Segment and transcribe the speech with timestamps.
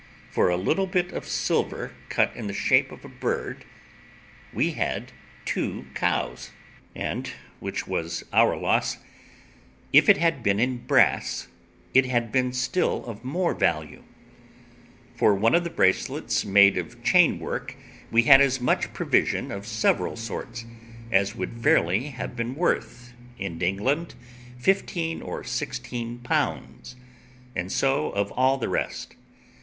[0.31, 3.65] For a little bit of silver cut in the shape of a bird,
[4.51, 5.11] we had
[5.45, 6.49] two cows,
[6.95, 8.97] and, which was our loss,
[9.93, 11.49] if it had been in brass,
[11.93, 14.01] it had been still of more value.
[15.17, 17.75] For one of the bracelets made of chain work,
[18.09, 20.65] we had as much provision of several sorts,
[21.11, 24.15] as would fairly have been worth, in England,
[24.57, 26.95] fifteen or sixteen pounds;
[27.55, 29.15] and so of all the rest.